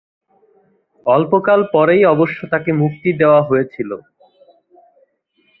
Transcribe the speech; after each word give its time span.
অল্পকাল 1.05 1.59
পরেই 1.73 2.03
অবশ্য 2.05 2.39
তাঁকে 2.51 2.71
মুক্তি 2.73 3.09
দেওয়া 3.13 3.41
হয়েছিল। 3.41 3.89